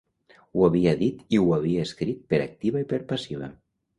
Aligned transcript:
Ho 0.59 0.63
havia 0.67 0.93
dit 1.01 1.19
i 1.37 1.41
ho 1.41 1.51
havia 1.57 1.85
escrit 1.89 2.25
per 2.35 2.39
activa 2.47 2.83
i 2.87 2.91
per 2.95 3.01
passiva. 3.15 3.51